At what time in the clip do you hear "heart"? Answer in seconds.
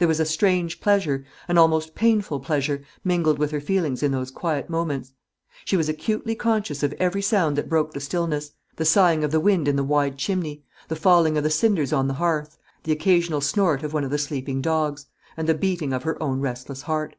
16.82-17.14